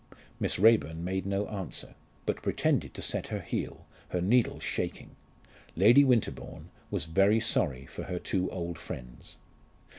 [0.39, 1.93] Miss Raeburn made no answer,
[2.25, 5.15] but pretended to set her heel, her needles shaking.
[5.75, 9.35] Lady Winterbourne was very sorry for her two old friends.